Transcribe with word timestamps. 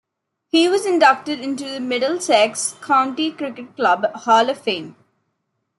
He 0.47 0.67
was 0.67 0.87
inducted 0.87 1.39
into 1.41 1.65
the 1.69 1.79
Middlesex 1.79 2.73
County 2.81 3.31
Cricket 3.33 3.75
Club 3.75 4.11
Hall 4.15 4.49
of 4.49 4.57
Fame. 4.59 4.95